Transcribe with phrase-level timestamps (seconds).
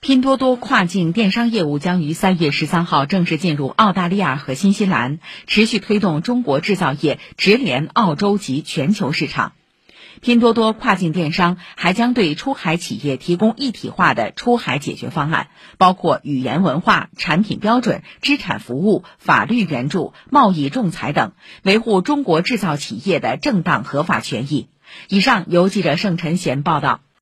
[0.00, 9.52] 拼多多跨境电商业务将于三月十三号正式进入澳大利亚和新西兰持续推动中国制造业直连澳洲及全球市场。
[10.20, 15.48] 拼多多跨境电商还将对出海企业提供一体化的出海解决方案
[15.78, 24.68] 包括语言文化产品标准资产服务法律援助贸易仲裁等维护中国制造企业的正当合法权益。
[25.08, 27.00] 以上由记者盛晨贤报道。